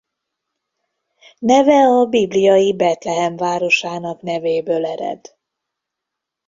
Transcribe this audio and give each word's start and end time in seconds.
Neve 1.39 1.73
a 1.75 2.05
bibliai 2.05 2.73
Betlehem 2.75 3.35
városának 3.35 4.21
nevéből 4.21 4.85
ered. 4.85 5.37